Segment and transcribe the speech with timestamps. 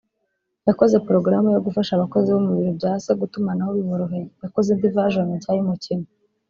[0.67, 5.27] yakoze porogaramu yo gufasha abakozi bo mu biro bya se gutumanaho biboroheye; yakoze indi version
[5.35, 6.05] nshya y’umukino